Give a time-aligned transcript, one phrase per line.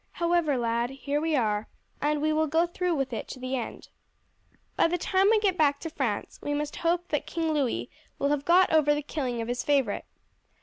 [0.13, 1.67] However, lad, here we are,
[2.01, 3.89] and we will go through with it to the end.
[4.75, 8.29] By the time we get back to France we must hope that King Louis will
[8.29, 10.05] have got over the killing of his favourite.